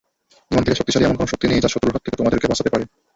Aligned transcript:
ঈমান 0.51 0.63
থেকে 0.65 0.77
শক্তিশালী 0.79 1.05
এমন 1.07 1.17
কোন 1.19 1.27
শক্তি 1.33 1.45
নেই 1.49 1.63
যা 1.63 1.69
শত্রুর 1.73 1.93
হাত 1.95 2.03
থেকে 2.05 2.17
তোমাদেরকে 2.19 2.49
বাঁচাতে 2.51 2.69
পারে। 2.73 2.83